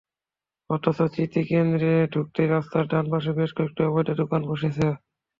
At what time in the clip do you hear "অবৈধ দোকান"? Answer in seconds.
3.85-4.41